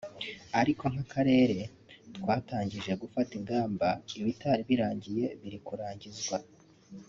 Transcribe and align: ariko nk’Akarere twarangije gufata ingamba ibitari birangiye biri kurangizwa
ariko 0.61 0.83
nk’Akarere 0.91 1.59
twarangije 2.15 2.91
gufata 3.01 3.31
ingamba 3.39 3.87
ibitari 4.19 4.61
birangiye 4.69 5.25
biri 5.41 5.59
kurangizwa 5.67 6.37